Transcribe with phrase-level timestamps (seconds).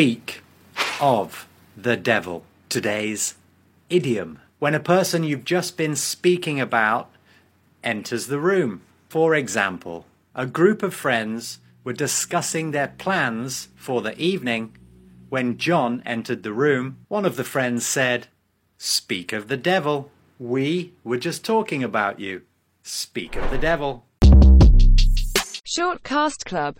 [0.00, 0.42] speak
[0.98, 1.46] of
[1.76, 2.42] the devil.
[2.70, 3.34] Today's
[3.90, 4.38] idiom.
[4.58, 7.10] When a person you've just been speaking about
[7.84, 8.80] enters the room.
[9.10, 14.74] For example, a group of friends were discussing their plans for the evening
[15.28, 16.96] when John entered the room.
[17.08, 18.28] One of the friends said,
[18.78, 20.10] Speak of the devil.
[20.38, 22.40] We were just talking about you.
[22.82, 24.06] Speak of the devil.
[25.70, 26.68] Shortcast Club